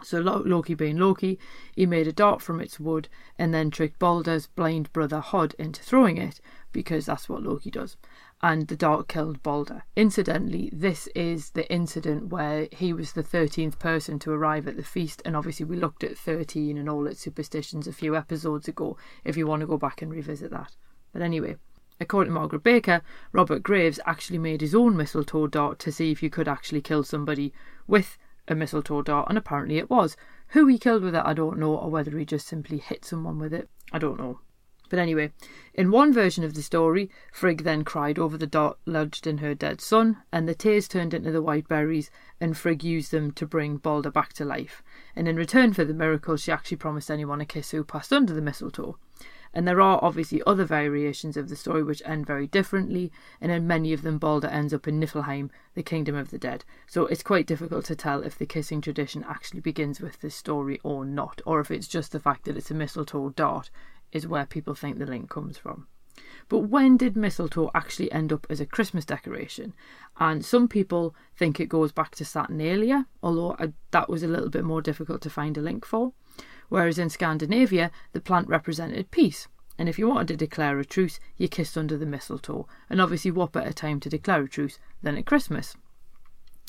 So 0.04 0.18
Loki 0.18 0.74
being 0.74 0.98
Loki, 0.98 1.38
he 1.76 1.86
made 1.86 2.08
a 2.08 2.12
dart 2.12 2.42
from 2.42 2.60
its 2.60 2.80
wood 2.80 3.08
and 3.38 3.54
then 3.54 3.70
tricked 3.70 4.00
Balder's 4.00 4.48
blind 4.48 4.92
brother 4.92 5.20
Hod 5.20 5.54
into 5.58 5.82
throwing 5.82 6.18
it 6.18 6.40
because 6.72 7.06
that's 7.06 7.28
what 7.28 7.42
Loki 7.42 7.70
does. 7.70 7.96
And 8.42 8.66
the 8.66 8.76
dart 8.76 9.06
killed 9.06 9.42
Balder. 9.44 9.84
Incidentally, 9.94 10.70
this 10.72 11.06
is 11.14 11.50
the 11.50 11.70
incident 11.72 12.30
where 12.30 12.66
he 12.72 12.92
was 12.92 13.12
the 13.12 13.22
13th 13.22 13.78
person 13.78 14.18
to 14.20 14.32
arrive 14.32 14.66
at 14.66 14.76
the 14.76 14.82
feast. 14.82 15.22
And 15.24 15.36
obviously, 15.36 15.66
we 15.66 15.76
looked 15.76 16.02
at 16.02 16.18
13 16.18 16.76
and 16.76 16.88
all 16.88 17.06
its 17.06 17.20
superstitions 17.20 17.86
a 17.86 17.92
few 17.92 18.16
episodes 18.16 18.66
ago 18.66 18.96
if 19.22 19.36
you 19.36 19.46
want 19.46 19.60
to 19.60 19.68
go 19.68 19.78
back 19.78 20.02
and 20.02 20.10
revisit 20.10 20.50
that. 20.50 20.74
But 21.12 21.22
anyway, 21.22 21.56
According 22.02 22.32
to 22.32 22.40
Margaret 22.40 22.64
Baker, 22.64 23.00
Robert 23.30 23.62
Graves 23.62 24.00
actually 24.06 24.38
made 24.38 24.60
his 24.60 24.74
own 24.74 24.96
mistletoe 24.96 25.46
dart 25.46 25.78
to 25.78 25.92
see 25.92 26.10
if 26.10 26.20
you 26.20 26.30
could 26.30 26.48
actually 26.48 26.80
kill 26.80 27.04
somebody 27.04 27.54
with 27.86 28.18
a 28.48 28.56
mistletoe 28.56 29.02
dart, 29.02 29.28
and 29.28 29.38
apparently 29.38 29.78
it 29.78 29.88
was. 29.88 30.16
Who 30.48 30.66
he 30.66 30.78
killed 30.78 31.04
with 31.04 31.14
it, 31.14 31.22
I 31.24 31.32
don't 31.32 31.60
know, 31.60 31.76
or 31.76 31.90
whether 31.90 32.18
he 32.18 32.24
just 32.24 32.48
simply 32.48 32.78
hit 32.78 33.04
someone 33.04 33.38
with 33.38 33.54
it, 33.54 33.70
I 33.92 34.00
don't 34.00 34.18
know. 34.18 34.40
But 34.90 34.98
anyway, 34.98 35.32
in 35.74 35.92
one 35.92 36.12
version 36.12 36.42
of 36.42 36.54
the 36.54 36.62
story, 36.62 37.08
Frigg 37.32 37.62
then 37.62 37.84
cried 37.84 38.18
over 38.18 38.36
the 38.36 38.48
dart 38.48 38.78
lodged 38.84 39.28
in 39.28 39.38
her 39.38 39.54
dead 39.54 39.80
son, 39.80 40.18
and 40.32 40.48
the 40.48 40.56
tears 40.56 40.88
turned 40.88 41.14
into 41.14 41.30
the 41.30 41.40
white 41.40 41.68
berries, 41.68 42.10
and 42.40 42.56
Frigg 42.56 42.82
used 42.82 43.12
them 43.12 43.30
to 43.30 43.46
bring 43.46 43.76
Balder 43.76 44.10
back 44.10 44.32
to 44.34 44.44
life. 44.44 44.82
And 45.14 45.28
in 45.28 45.36
return 45.36 45.72
for 45.72 45.84
the 45.84 45.94
miracle, 45.94 46.36
she 46.36 46.50
actually 46.50 46.78
promised 46.78 47.12
anyone 47.12 47.40
a 47.40 47.46
kiss 47.46 47.70
who 47.70 47.84
passed 47.84 48.12
under 48.12 48.34
the 48.34 48.42
mistletoe. 48.42 48.98
And 49.54 49.68
there 49.68 49.80
are 49.80 49.98
obviously 50.02 50.42
other 50.46 50.64
variations 50.64 51.36
of 51.36 51.48
the 51.48 51.56
story 51.56 51.82
which 51.82 52.02
end 52.04 52.26
very 52.26 52.46
differently, 52.46 53.12
and 53.40 53.52
in 53.52 53.66
many 53.66 53.92
of 53.92 54.02
them, 54.02 54.18
Balder 54.18 54.48
ends 54.48 54.72
up 54.72 54.88
in 54.88 54.98
Niflheim, 54.98 55.50
the 55.74 55.82
kingdom 55.82 56.14
of 56.14 56.30
the 56.30 56.38
dead. 56.38 56.64
So 56.86 57.06
it's 57.06 57.22
quite 57.22 57.46
difficult 57.46 57.84
to 57.86 57.96
tell 57.96 58.22
if 58.22 58.38
the 58.38 58.46
kissing 58.46 58.80
tradition 58.80 59.24
actually 59.28 59.60
begins 59.60 60.00
with 60.00 60.20
this 60.20 60.34
story 60.34 60.80
or 60.82 61.04
not, 61.04 61.42
or 61.44 61.60
if 61.60 61.70
it's 61.70 61.88
just 61.88 62.12
the 62.12 62.20
fact 62.20 62.44
that 62.44 62.56
it's 62.56 62.70
a 62.70 62.74
mistletoe 62.74 63.30
dart 63.30 63.70
is 64.10 64.26
where 64.26 64.46
people 64.46 64.74
think 64.74 64.98
the 64.98 65.06
link 65.06 65.28
comes 65.28 65.58
from. 65.58 65.86
But 66.48 66.60
when 66.60 66.96
did 66.96 67.16
mistletoe 67.16 67.70
actually 67.74 68.12
end 68.12 68.32
up 68.32 68.46
as 68.50 68.60
a 68.60 68.66
Christmas 68.66 69.04
decoration? 69.04 69.74
And 70.18 70.44
some 70.44 70.68
people 70.68 71.14
think 71.36 71.58
it 71.58 71.68
goes 71.68 71.92
back 71.92 72.14
to 72.16 72.24
Saturnalia, 72.24 73.06
although 73.22 73.56
I, 73.58 73.72
that 73.90 74.08
was 74.08 74.22
a 74.22 74.28
little 74.28 74.50
bit 74.50 74.64
more 74.64 74.82
difficult 74.82 75.22
to 75.22 75.30
find 75.30 75.56
a 75.56 75.62
link 75.62 75.84
for 75.84 76.12
whereas 76.68 76.98
in 76.98 77.10
Scandinavia 77.10 77.90
the 78.12 78.20
plant 78.20 78.48
represented 78.48 79.10
peace. 79.10 79.48
And 79.78 79.88
if 79.88 79.98
you 79.98 80.08
wanted 80.08 80.28
to 80.28 80.36
declare 80.36 80.78
a 80.78 80.84
truce, 80.84 81.18
you 81.36 81.48
kissed 81.48 81.76
under 81.76 81.96
the 81.96 82.06
mistletoe. 82.06 82.66
And 82.88 83.00
obviously, 83.00 83.30
what 83.30 83.52
better 83.52 83.72
time 83.72 84.00
to 84.00 84.08
declare 84.08 84.42
a 84.42 84.48
truce 84.48 84.78
than 85.02 85.16
at 85.16 85.26
Christmas? 85.26 85.76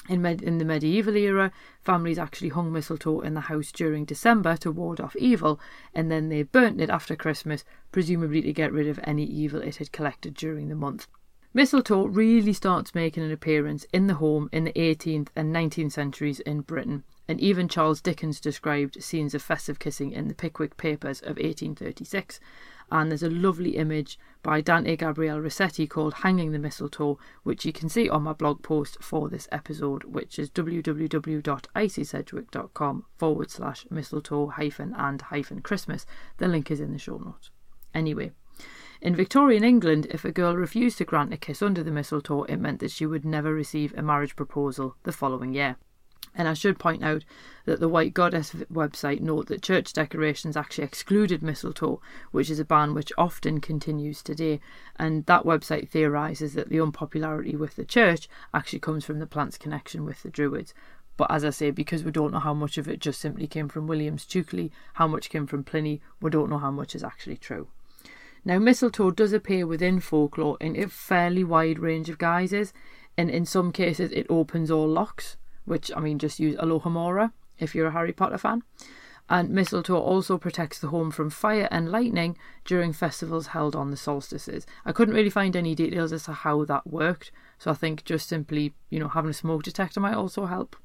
In, 0.09 0.21
med- 0.21 0.41
in 0.41 0.57
the 0.57 0.65
medieval 0.65 1.15
era, 1.15 1.51
families 1.81 2.19
actually 2.19 2.49
hung 2.49 2.73
mistletoe 2.73 3.21
in 3.21 3.35
the 3.35 3.41
house 3.41 3.71
during 3.71 4.03
December 4.03 4.57
to 4.57 4.71
ward 4.71 4.99
off 4.99 5.15
evil, 5.15 5.59
and 5.93 6.11
then 6.11 6.29
they 6.29 6.43
burnt 6.43 6.81
it 6.81 6.89
after 6.89 7.15
Christmas, 7.15 7.63
presumably 7.91 8.41
to 8.41 8.51
get 8.51 8.73
rid 8.73 8.87
of 8.87 8.99
any 9.03 9.23
evil 9.23 9.61
it 9.61 9.77
had 9.77 9.93
collected 9.93 10.33
during 10.33 10.67
the 10.67 10.75
month. 10.75 11.07
Mistletoe 11.53 12.07
really 12.07 12.51
starts 12.51 12.95
making 12.95 13.23
an 13.23 13.31
appearance 13.31 13.85
in 13.93 14.07
the 14.07 14.15
home 14.15 14.49
in 14.51 14.63
the 14.63 14.73
18th 14.73 15.27
and 15.35 15.55
19th 15.55 15.91
centuries 15.91 16.39
in 16.41 16.61
Britain, 16.61 17.03
and 17.27 17.39
even 17.39 17.67
Charles 17.67 18.01
Dickens 18.01 18.39
described 18.39 19.01
scenes 19.01 19.33
of 19.33 19.41
festive 19.41 19.79
kissing 19.79 20.11
in 20.11 20.27
the 20.27 20.35
Pickwick 20.35 20.77
Papers 20.77 21.21
of 21.21 21.37
1836. 21.37 22.39
And 22.91 23.09
there's 23.09 23.23
a 23.23 23.29
lovely 23.29 23.77
image 23.77 24.19
by 24.43 24.61
Dante 24.61 24.95
Gabriel 24.97 25.39
Rossetti 25.39 25.87
called 25.87 26.13
Hanging 26.15 26.51
the 26.51 26.59
Mistletoe, 26.59 27.17
which 27.43 27.63
you 27.65 27.71
can 27.73 27.87
see 27.89 28.09
on 28.09 28.23
my 28.23 28.33
blog 28.33 28.61
post 28.61 28.97
for 29.01 29.29
this 29.29 29.47
episode, 29.51 30.03
which 30.03 30.37
is 30.37 30.51
www.icysedgwick.com 30.51 33.05
forward 33.17 33.49
slash 33.49 33.87
mistletoe 33.89 34.47
hyphen 34.47 34.93
and 34.97 35.21
hyphen 35.21 35.61
Christmas. 35.61 36.05
The 36.37 36.49
link 36.49 36.69
is 36.69 36.81
in 36.81 36.91
the 36.91 36.99
show 36.99 37.17
notes. 37.17 37.49
Anyway, 37.95 38.31
in 39.01 39.15
Victorian 39.15 39.63
England, 39.63 40.07
if 40.11 40.25
a 40.25 40.31
girl 40.31 40.55
refused 40.55 40.97
to 40.97 41.05
grant 41.05 41.33
a 41.33 41.37
kiss 41.37 41.61
under 41.61 41.83
the 41.83 41.91
mistletoe, 41.91 42.43
it 42.43 42.57
meant 42.57 42.79
that 42.79 42.91
she 42.91 43.05
would 43.05 43.25
never 43.25 43.53
receive 43.53 43.93
a 43.97 44.01
marriage 44.01 44.35
proposal 44.35 44.95
the 45.03 45.11
following 45.11 45.53
year. 45.53 45.77
And 46.35 46.47
I 46.47 46.53
should 46.53 46.79
point 46.79 47.03
out 47.03 47.23
that 47.65 47.79
the 47.79 47.87
White 47.87 48.13
Goddess 48.13 48.53
website 48.71 49.21
note 49.21 49.47
that 49.47 49.61
church 49.61 49.93
decorations 49.93 50.57
actually 50.57 50.85
excluded 50.85 51.43
mistletoe, 51.43 52.01
which 52.31 52.49
is 52.49 52.59
a 52.59 52.65
ban 52.65 52.93
which 52.93 53.13
often 53.17 53.61
continues 53.61 54.23
today. 54.23 54.59
And 54.95 55.25
that 55.27 55.43
website 55.43 55.89
theorises 55.89 56.55
that 56.55 56.69
the 56.69 56.81
unpopularity 56.81 57.55
with 57.55 57.75
the 57.75 57.85
church 57.85 58.27
actually 58.53 58.79
comes 58.79 59.05
from 59.05 59.19
the 59.19 59.27
plant's 59.27 59.57
connection 59.57 60.05
with 60.05 60.23
the 60.23 60.29
Druids. 60.29 60.73
But 61.15 61.29
as 61.29 61.45
I 61.45 61.51
say, 61.51 61.69
because 61.69 62.03
we 62.03 62.11
don't 62.11 62.31
know 62.31 62.39
how 62.39 62.55
much 62.55 62.77
of 62.79 62.87
it 62.87 62.99
just 62.99 63.21
simply 63.21 63.45
came 63.45 63.69
from 63.69 63.85
William 63.85 64.17
Stukeley, 64.17 64.71
how 64.93 65.07
much 65.07 65.29
came 65.29 65.45
from 65.45 65.63
Pliny, 65.63 66.01
we 66.19 66.31
don't 66.31 66.49
know 66.49 66.57
how 66.57 66.71
much 66.71 66.95
is 66.95 67.03
actually 67.03 67.37
true. 67.37 67.67
Now, 68.43 68.57
mistletoe 68.57 69.11
does 69.11 69.31
appear 69.31 69.67
within 69.67 69.99
folklore 69.99 70.57
in 70.59 70.75
a 70.75 70.89
fairly 70.89 71.43
wide 71.43 71.79
range 71.79 72.09
of 72.09 72.17
guises, 72.17 72.73
and 73.15 73.29
in 73.29 73.45
some 73.45 73.71
cases 73.71 74.11
it 74.11 74.25
opens 74.29 74.71
all 74.71 74.87
locks, 74.87 75.37
which 75.65 75.91
I 75.95 75.99
mean, 75.99 76.19
just 76.19 76.39
use 76.39 76.55
Alohomora 76.57 77.31
if 77.59 77.73
you're 77.75 77.87
a 77.87 77.91
Harry 77.91 78.13
Potter 78.13 78.37
fan. 78.37 78.63
And 79.29 79.49
mistletoe 79.49 79.97
also 79.97 80.37
protects 80.37 80.79
the 80.79 80.89
home 80.89 81.09
from 81.09 81.29
fire 81.29 81.69
and 81.71 81.89
lightning 81.89 82.37
during 82.65 82.91
festivals 82.91 83.47
held 83.47 83.75
on 83.75 83.89
the 83.89 83.97
solstices. 83.97 84.65
I 84.85 84.91
couldn't 84.91 85.15
really 85.15 85.29
find 85.29 85.55
any 85.55 85.75
details 85.75 86.11
as 86.11 86.25
to 86.25 86.33
how 86.33 86.65
that 86.65 86.87
worked, 86.87 87.31
so 87.57 87.71
I 87.71 87.73
think 87.75 88.03
just 88.03 88.27
simply, 88.27 88.73
you 88.89 88.99
know, 88.99 89.07
having 89.07 89.31
a 89.31 89.33
smoke 89.33 89.63
detector 89.63 90.01
might 90.01 90.15
also 90.15 90.45
help. 90.45 90.75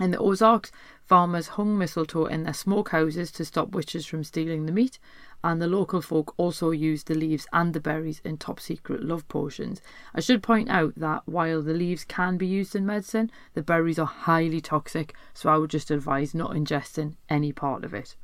In 0.00 0.12
the 0.12 0.18
Ozarks, 0.18 0.70
farmers 1.04 1.48
hung 1.48 1.76
mistletoe 1.76 2.26
in 2.26 2.44
their 2.44 2.52
smokehouses 2.52 3.32
to 3.32 3.44
stop 3.44 3.70
witches 3.70 4.06
from 4.06 4.22
stealing 4.22 4.64
the 4.64 4.72
meat, 4.72 5.00
and 5.42 5.60
the 5.60 5.66
local 5.66 6.00
folk 6.00 6.34
also 6.36 6.70
used 6.70 7.08
the 7.08 7.16
leaves 7.16 7.48
and 7.52 7.74
the 7.74 7.80
berries 7.80 8.20
in 8.24 8.36
top 8.36 8.60
secret 8.60 9.02
love 9.02 9.26
potions. 9.26 9.82
I 10.14 10.20
should 10.20 10.42
point 10.42 10.68
out 10.68 10.94
that 10.96 11.22
while 11.26 11.62
the 11.62 11.74
leaves 11.74 12.04
can 12.04 12.36
be 12.36 12.46
used 12.46 12.76
in 12.76 12.86
medicine, 12.86 13.32
the 13.54 13.62
berries 13.62 13.98
are 13.98 14.06
highly 14.06 14.60
toxic, 14.60 15.14
so 15.34 15.48
I 15.48 15.58
would 15.58 15.70
just 15.70 15.90
advise 15.90 16.32
not 16.32 16.52
ingesting 16.52 17.14
any 17.28 17.52
part 17.52 17.84
of 17.84 17.92
it. 17.92 18.14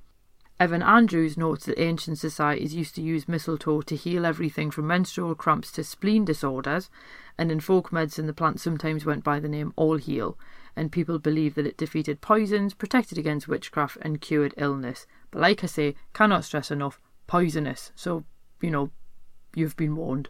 Evan 0.60 0.82
Andrews 0.82 1.36
notes 1.36 1.66
that 1.66 1.80
ancient 1.80 2.18
societies 2.18 2.74
used 2.74 2.94
to 2.94 3.02
use 3.02 3.28
mistletoe 3.28 3.82
to 3.82 3.96
heal 3.96 4.24
everything 4.24 4.70
from 4.70 4.86
menstrual 4.86 5.34
cramps 5.34 5.72
to 5.72 5.84
spleen 5.84 6.24
disorders, 6.24 6.90
and 7.36 7.50
in 7.50 7.60
folk 7.60 7.92
medicine 7.92 8.26
the 8.26 8.32
plant 8.32 8.60
sometimes 8.60 9.04
went 9.04 9.24
by 9.24 9.40
the 9.40 9.48
name 9.48 9.72
all 9.76 9.96
heal 9.96 10.38
and 10.76 10.92
people 10.92 11.18
believed 11.18 11.56
that 11.56 11.66
it 11.66 11.76
defeated 11.76 12.20
poisons, 12.20 12.74
protected 12.74 13.18
against 13.18 13.48
witchcraft, 13.48 13.98
and 14.02 14.20
cured 14.20 14.54
illness. 14.56 15.06
But 15.30 15.40
like 15.40 15.62
I 15.62 15.66
say, 15.66 15.94
cannot 16.12 16.44
stress 16.44 16.70
enough, 16.70 17.00
poisonous. 17.26 17.92
So, 17.94 18.24
you 18.60 18.70
know, 18.70 18.90
you've 19.54 19.76
been 19.76 19.96
warned. 19.96 20.28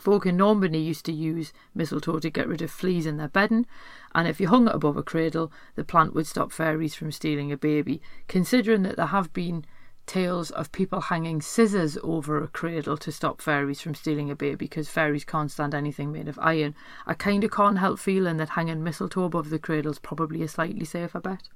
Folk 0.00 0.26
in 0.26 0.36
Normandy 0.36 0.78
used 0.78 1.04
to 1.06 1.12
use 1.12 1.52
mistletoe 1.74 2.18
to 2.18 2.30
get 2.30 2.48
rid 2.48 2.62
of 2.62 2.70
fleas 2.70 3.06
in 3.06 3.16
their 3.16 3.28
bedding, 3.28 3.66
and 4.14 4.28
if 4.28 4.40
you 4.40 4.48
hung 4.48 4.68
it 4.68 4.74
above 4.74 4.96
a 4.96 5.02
cradle, 5.02 5.52
the 5.74 5.84
plant 5.84 6.14
would 6.14 6.26
stop 6.26 6.52
fairies 6.52 6.94
from 6.94 7.12
stealing 7.12 7.52
a 7.52 7.56
baby. 7.56 8.00
Considering 8.28 8.82
that 8.82 8.96
there 8.96 9.06
have 9.06 9.32
been 9.32 9.64
tales 10.06 10.50
of 10.52 10.72
people 10.72 11.00
hanging 11.00 11.42
scissors 11.42 11.98
over 12.02 12.42
a 12.42 12.48
cradle 12.48 12.96
to 12.96 13.10
stop 13.10 13.42
fairies 13.42 13.80
from 13.80 13.94
stealing 13.94 14.30
a 14.30 14.36
baby 14.36 14.54
because 14.54 14.88
fairies 14.88 15.24
can't 15.24 15.50
stand 15.50 15.74
anything 15.74 16.12
made 16.12 16.28
of 16.28 16.38
iron. 16.40 16.74
I 17.06 17.14
kind 17.14 17.42
of 17.44 17.50
can't 17.50 17.78
help 17.78 17.98
feeling 17.98 18.36
that 18.36 18.50
hanging 18.50 18.84
mistletoe 18.84 19.24
above 19.24 19.50
the 19.50 19.58
cradle 19.58 19.92
is 19.92 19.98
probably 19.98 20.42
a 20.42 20.48
slightly 20.48 20.84
safer 20.84 21.20
bet. 21.20 21.48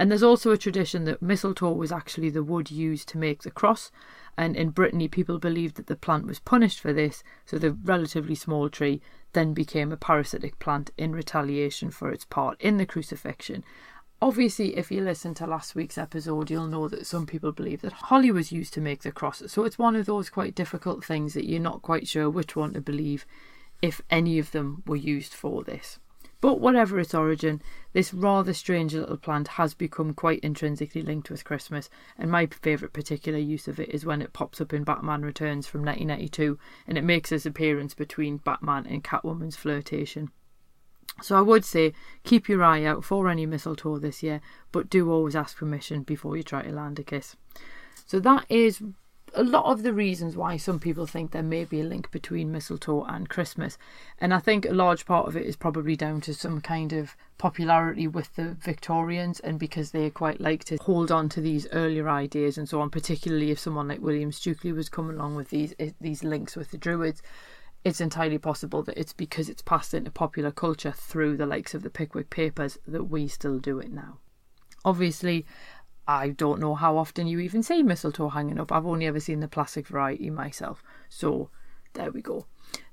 And 0.00 0.10
there's 0.10 0.22
also 0.22 0.50
a 0.50 0.56
tradition 0.56 1.04
that 1.04 1.20
mistletoe 1.20 1.74
was 1.74 1.92
actually 1.92 2.30
the 2.30 2.42
wood 2.42 2.70
used 2.70 3.06
to 3.10 3.18
make 3.18 3.42
the 3.42 3.50
cross, 3.50 3.92
and 4.34 4.56
in 4.56 4.70
Brittany, 4.70 5.08
people 5.08 5.38
believed 5.38 5.76
that 5.76 5.88
the 5.88 5.94
plant 5.94 6.26
was 6.26 6.38
punished 6.38 6.80
for 6.80 6.94
this, 6.94 7.22
so 7.44 7.58
the 7.58 7.72
relatively 7.72 8.34
small 8.34 8.70
tree 8.70 9.02
then 9.34 9.52
became 9.52 9.92
a 9.92 9.98
parasitic 9.98 10.58
plant 10.58 10.90
in 10.96 11.12
retaliation 11.12 11.90
for 11.90 12.10
its 12.10 12.24
part 12.24 12.58
in 12.62 12.78
the 12.78 12.86
crucifixion. 12.86 13.62
Obviously, 14.22 14.74
if 14.78 14.90
you 14.90 15.02
listen 15.02 15.34
to 15.34 15.46
last 15.46 15.74
week's 15.74 15.98
episode, 15.98 16.50
you'll 16.50 16.66
know 16.66 16.88
that 16.88 17.06
some 17.06 17.26
people 17.26 17.52
believe 17.52 17.82
that 17.82 17.92
holly 17.92 18.30
was 18.30 18.50
used 18.50 18.72
to 18.72 18.80
make 18.80 19.02
the 19.02 19.12
cross. 19.12 19.42
So 19.48 19.64
it's 19.64 19.78
one 19.78 19.96
of 19.96 20.06
those 20.06 20.30
quite 20.30 20.54
difficult 20.54 21.04
things 21.04 21.34
that 21.34 21.46
you're 21.46 21.60
not 21.60 21.82
quite 21.82 22.08
sure 22.08 22.30
which 22.30 22.56
one 22.56 22.72
to 22.72 22.80
believe, 22.80 23.26
if 23.82 24.00
any 24.08 24.38
of 24.38 24.52
them 24.52 24.82
were 24.86 24.96
used 24.96 25.34
for 25.34 25.62
this. 25.62 25.98
But 26.40 26.58
whatever 26.58 26.98
its 26.98 27.14
origin, 27.14 27.60
this 27.92 28.14
rather 28.14 28.54
strange 28.54 28.94
little 28.94 29.18
plant 29.18 29.48
has 29.48 29.74
become 29.74 30.14
quite 30.14 30.40
intrinsically 30.40 31.02
linked 31.02 31.30
with 31.30 31.44
Christmas, 31.44 31.90
and 32.16 32.30
my 32.30 32.46
favourite 32.46 32.94
particular 32.94 33.38
use 33.38 33.68
of 33.68 33.78
it 33.78 33.90
is 33.90 34.06
when 34.06 34.22
it 34.22 34.32
pops 34.32 34.60
up 34.60 34.72
in 34.72 34.84
Batman 34.84 35.22
Returns 35.22 35.66
from 35.66 35.82
1992 35.84 36.58
and 36.86 36.96
it 36.96 37.04
makes 37.04 37.30
its 37.30 37.44
appearance 37.44 37.94
between 37.94 38.38
Batman 38.38 38.86
and 38.86 39.04
Catwoman's 39.04 39.56
flirtation. 39.56 40.30
So 41.22 41.36
I 41.36 41.42
would 41.42 41.64
say 41.66 41.92
keep 42.24 42.48
your 42.48 42.64
eye 42.64 42.84
out 42.84 43.04
for 43.04 43.28
any 43.28 43.44
mistletoe 43.44 43.98
this 43.98 44.22
year, 44.22 44.40
but 44.72 44.88
do 44.88 45.10
always 45.10 45.36
ask 45.36 45.58
permission 45.58 46.02
before 46.02 46.36
you 46.36 46.42
try 46.42 46.62
to 46.62 46.72
land 46.72 46.98
a 46.98 47.02
kiss. 47.02 47.36
So 48.06 48.18
that 48.20 48.46
is 48.48 48.82
a 49.40 49.44
lot 49.44 49.64
of 49.64 49.82
the 49.82 49.94
reasons 49.94 50.36
why 50.36 50.58
some 50.58 50.78
people 50.78 51.06
think 51.06 51.30
there 51.30 51.42
may 51.42 51.64
be 51.64 51.80
a 51.80 51.84
link 51.84 52.10
between 52.10 52.52
mistletoe 52.52 53.04
and 53.04 53.30
Christmas. 53.30 53.78
And 54.18 54.34
I 54.34 54.38
think 54.38 54.66
a 54.66 54.74
large 54.74 55.06
part 55.06 55.26
of 55.26 55.34
it 55.34 55.46
is 55.46 55.56
probably 55.56 55.96
down 55.96 56.20
to 56.22 56.34
some 56.34 56.60
kind 56.60 56.92
of 56.92 57.16
popularity 57.38 58.06
with 58.06 58.36
the 58.36 58.50
Victorians 58.60 59.40
and 59.40 59.58
because 59.58 59.92
they 59.92 60.10
quite 60.10 60.42
like 60.42 60.64
to 60.64 60.76
hold 60.76 61.10
on 61.10 61.30
to 61.30 61.40
these 61.40 61.66
earlier 61.72 62.10
ideas 62.10 62.58
and 62.58 62.68
so 62.68 62.82
on, 62.82 62.90
particularly 62.90 63.50
if 63.50 63.58
someone 63.58 63.88
like 63.88 64.02
William 64.02 64.30
Stukeley 64.30 64.74
was 64.74 64.90
coming 64.90 65.16
along 65.16 65.36
with 65.36 65.48
these 65.48 65.74
eh, 65.78 65.92
these 66.02 66.22
links 66.22 66.54
with 66.54 66.70
the 66.70 66.78
Druids 66.78 67.22
it's 67.82 68.00
entirely 68.00 68.36
possible 68.36 68.82
that 68.82 68.98
it's 68.98 69.14
because 69.14 69.48
it's 69.48 69.62
passed 69.62 69.94
into 69.94 70.10
popular 70.10 70.50
culture 70.50 70.92
through 70.92 71.38
the 71.38 71.46
likes 71.46 71.72
of 71.72 71.82
the 71.82 71.88
Pickwick 71.88 72.28
Papers 72.28 72.76
that 72.86 73.04
we 73.04 73.26
still 73.26 73.58
do 73.58 73.78
it 73.78 73.90
now. 73.90 74.18
Obviously, 74.84 75.46
I 76.06 76.30
don't 76.30 76.60
know 76.60 76.74
how 76.74 76.96
often 76.96 77.26
you 77.26 77.38
even 77.40 77.62
see 77.62 77.82
mistletoe 77.82 78.30
hanging 78.30 78.58
up. 78.58 78.72
I've 78.72 78.86
only 78.86 79.06
ever 79.06 79.20
seen 79.20 79.40
the 79.40 79.48
plastic 79.48 79.86
variety 79.86 80.30
myself. 80.30 80.82
So 81.08 81.50
there 81.94 82.10
we 82.10 82.22
go. 82.22 82.46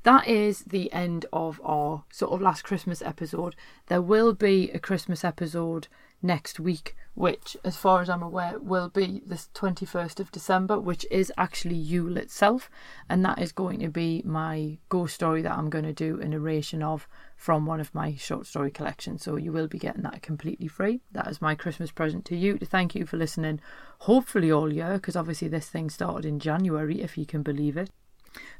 That 0.04 0.28
is 0.28 0.62
the 0.62 0.92
end 0.92 1.26
of 1.34 1.60
our 1.64 2.04
sort 2.12 2.32
of 2.32 2.42
last 2.42 2.64
Christmas 2.64 3.02
episode. 3.02 3.56
There 3.88 4.02
will 4.02 4.34
be 4.34 4.72
a 4.72 4.80
Christmas 4.80 5.24
episode 5.24 5.88
next 6.22 6.60
week, 6.60 6.96
which, 7.14 7.58
as 7.64 7.76
far 7.76 8.02
as 8.02 8.10
I'm 8.10 8.22
aware, 8.22 8.60
will 8.60 8.90
be 8.90 9.22
the 9.26 9.36
21st 9.36 10.20
of 10.20 10.32
December, 10.32 10.80
which 10.80 11.06
is 11.10 11.32
actually 11.38 11.76
Yule 11.76 12.18
itself. 12.18 12.70
And 13.10 13.26
that 13.26 13.42
is 13.42 13.52
going 13.52 13.80
to 13.80 13.90
be 13.90 14.22
my 14.26 14.78
ghost 14.90 15.16
story 15.16 15.42
that 15.42 15.58
I'm 15.58 15.70
going 15.70 15.86
to 15.86 15.94
do 15.94 16.20
a 16.20 16.28
narration 16.28 16.84
of 16.84 17.08
from 17.36 17.66
one 17.66 17.80
of 17.80 17.94
my 17.96 18.16
short 18.16 18.46
story 18.46 18.72
collections. 18.72 19.24
So 19.24 19.36
you 19.36 19.52
will 19.52 19.68
be 19.68 19.80
getting 19.80 20.04
that 20.04 20.22
completely 20.22 20.68
free. 20.68 21.02
That 21.12 21.28
is 21.28 21.42
my 21.42 21.56
Christmas 21.56 21.92
present 21.92 22.26
to 22.26 22.36
you 22.36 22.58
to 22.58 22.66
thank 22.66 22.96
you 22.96 23.06
for 23.06 23.18
listening, 23.18 23.60
hopefully 24.00 24.52
all 24.52 24.72
year, 24.72 24.94
because 24.94 25.16
obviously 25.16 25.48
this 25.48 25.70
thing 25.70 25.90
started 25.90 26.26
in 26.26 26.40
January, 26.40 27.02
if 27.02 27.18
you 27.18 27.26
can 27.26 27.42
believe 27.42 27.78
it. 27.78 27.90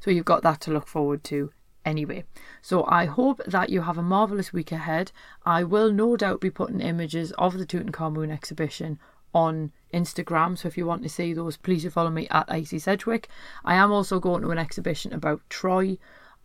So 0.00 0.10
you've 0.10 0.24
got 0.24 0.42
that 0.42 0.60
to 0.62 0.72
look 0.72 0.86
forward 0.86 1.22
to 1.24 1.52
anyway. 1.88 2.24
So 2.60 2.84
I 2.86 3.06
hope 3.06 3.40
that 3.46 3.70
you 3.70 3.80
have 3.80 3.98
a 3.98 4.02
marvellous 4.02 4.52
week 4.52 4.70
ahead. 4.72 5.10
I 5.46 5.64
will 5.64 5.90
no 5.90 6.16
doubt 6.16 6.40
be 6.40 6.50
putting 6.50 6.80
images 6.80 7.32
of 7.32 7.56
the 7.58 7.66
Tutankhamun 7.66 8.30
exhibition 8.30 8.98
on 9.34 9.72
Instagram. 9.92 10.58
So 10.58 10.68
if 10.68 10.76
you 10.76 10.86
want 10.86 11.02
to 11.02 11.08
see 11.08 11.32
those, 11.32 11.56
please 11.56 11.90
follow 11.90 12.10
me 12.10 12.28
at 12.30 12.52
Icy 12.52 12.78
Sedgwick. 12.78 13.28
I 13.64 13.74
am 13.74 13.90
also 13.90 14.20
going 14.20 14.42
to 14.42 14.50
an 14.50 14.58
exhibition 14.58 15.12
about 15.14 15.40
Troy 15.48 15.96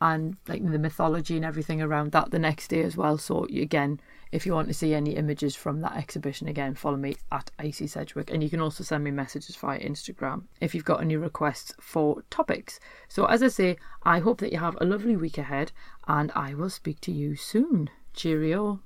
and 0.03 0.36
like 0.50 0.62
the 0.69 0.77
mythology 0.77 1.38
and 1.38 1.45
everything 1.45 1.81
around 1.81 2.12
that 2.12 2.29
the 2.29 2.38
next 2.38 2.67
day 2.67 2.83
as 2.83 2.98
well. 2.98 3.17
So 3.17 3.45
again, 3.45 4.01
if 4.33 4.45
you 4.45 4.51
want 4.51 4.67
to 4.67 4.74
see 4.74 4.93
any 4.93 5.15
images 5.15 5.55
from 5.55 5.79
that 5.79 5.95
exhibition 5.95 6.50
again, 6.50 6.75
follow 6.75 6.98
me 6.98 7.15
at 7.31 7.51
Icy 7.57 7.88
Sedgwick. 7.88 8.29
And 8.29 8.43
you 8.43 8.50
can 8.50 8.60
also 8.60 8.83
send 8.83 9.05
me 9.05 9.12
messages 9.12 9.55
via 9.55 9.79
Instagram 9.79 10.43
if 10.60 10.75
you've 10.75 10.83
got 10.83 11.00
any 11.00 11.15
requests 11.15 11.74
for 11.79 12.22
topics. 12.29 12.81
So 13.07 13.25
as 13.27 13.41
I 13.41 13.48
say, 13.48 13.77
I 14.03 14.19
hope 14.19 14.41
that 14.41 14.51
you 14.51 14.60
have 14.60 14.77
a 14.81 14.86
lovely 14.86 15.15
week 15.15 15.38
ahead 15.38 15.72
and 16.05 16.33
I 16.36 16.53
will 16.53 16.69
speak 16.69 17.00
to 17.01 17.13
you 17.13 17.38
soon. 17.38 17.89
Cheerio. 18.13 18.81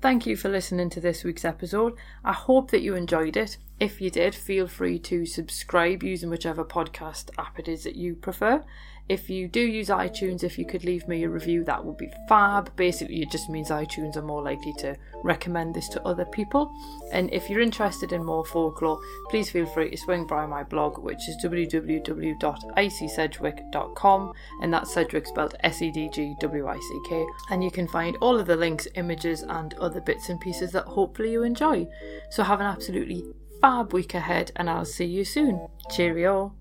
Thank 0.00 0.26
you 0.26 0.36
for 0.36 0.48
listening 0.48 0.90
to 0.90 1.00
this 1.00 1.22
week's 1.22 1.44
episode. 1.44 1.94
I 2.24 2.32
hope 2.32 2.72
that 2.72 2.82
you 2.82 2.96
enjoyed 2.96 3.36
it. 3.36 3.56
If 3.78 4.00
you 4.00 4.10
did, 4.10 4.34
feel 4.34 4.66
free 4.66 4.98
to 4.98 5.24
subscribe 5.26 6.02
using 6.02 6.28
whichever 6.28 6.64
podcast 6.64 7.30
app 7.38 7.60
it 7.60 7.68
is 7.68 7.84
that 7.84 7.94
you 7.94 8.16
prefer. 8.16 8.64
If 9.08 9.28
you 9.28 9.48
do 9.48 9.60
use 9.60 9.88
iTunes, 9.88 10.44
if 10.44 10.56
you 10.58 10.64
could 10.64 10.84
leave 10.84 11.08
me 11.08 11.24
a 11.24 11.28
review, 11.28 11.64
that 11.64 11.84
would 11.84 11.96
be 11.96 12.12
fab. 12.28 12.74
Basically, 12.76 13.20
it 13.20 13.30
just 13.30 13.50
means 13.50 13.68
iTunes 13.68 14.16
are 14.16 14.22
more 14.22 14.42
likely 14.42 14.72
to 14.78 14.96
recommend 15.24 15.74
this 15.74 15.88
to 15.90 16.02
other 16.02 16.24
people. 16.24 16.72
And 17.12 17.30
if 17.32 17.50
you're 17.50 17.60
interested 17.60 18.12
in 18.12 18.24
more 18.24 18.44
folklore, 18.44 19.00
please 19.28 19.50
feel 19.50 19.66
free 19.66 19.90
to 19.90 19.96
swing 19.96 20.26
by 20.26 20.46
my 20.46 20.62
blog, 20.62 20.98
which 20.98 21.28
is 21.28 21.36
www.icysedgwick.com, 21.44 24.32
and 24.62 24.72
that's 24.72 24.94
Sedgwick 24.94 25.26
spelled 25.26 25.56
S 25.60 25.82
E 25.82 25.90
D 25.90 26.08
G 26.08 26.34
W 26.40 26.68
I 26.68 26.78
C 26.78 27.00
K. 27.08 27.26
And 27.50 27.62
you 27.62 27.70
can 27.70 27.88
find 27.88 28.16
all 28.20 28.38
of 28.38 28.46
the 28.46 28.56
links, 28.56 28.86
images, 28.94 29.42
and 29.42 29.74
other 29.74 30.00
bits 30.00 30.28
and 30.28 30.40
pieces 30.40 30.70
that 30.72 30.84
hopefully 30.84 31.32
you 31.32 31.42
enjoy. 31.42 31.88
So 32.30 32.44
have 32.44 32.60
an 32.60 32.66
absolutely 32.66 33.24
fab 33.60 33.92
week 33.92 34.14
ahead, 34.14 34.52
and 34.56 34.70
I'll 34.70 34.84
see 34.84 35.04
you 35.04 35.24
soon. 35.24 35.68
Cheerio. 35.90 36.54